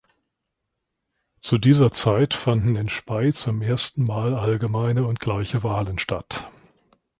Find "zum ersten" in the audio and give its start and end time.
3.33-4.03